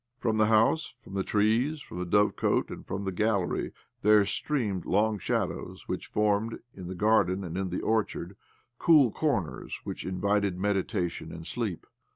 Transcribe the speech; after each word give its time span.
From 0.17 0.37
the 0.39 0.47
house, 0.47 0.95
from 0.99 1.13
the 1.13 1.23
trees, 1.23 1.79
from 1.83 1.99
the 1.99 2.07
dovecote, 2.07 2.71
and 2.71 2.83
from 2.87 3.05
the 3.05 3.11
gallery 3.11 3.71
there 4.01 4.25
streamed 4.25 4.83
long 4.87 5.19
shadows 5.19 5.87
which 5.87 6.07
formed, 6.07 6.57
in 6.73 6.87
the 6.87 6.95
garden 6.95 7.43
and 7.43 7.55
in 7.55 7.69
the 7.69 7.81
orchard, 7.81 8.35
cool 8.79 9.11
corners 9.11 9.77
which 9.83 10.03
invited 10.03 10.57
meditation 10.57 11.25
and 11.25 11.41
OBLOMOV 11.41 11.41
93. 11.43 11.51
sleep. 11.53 11.87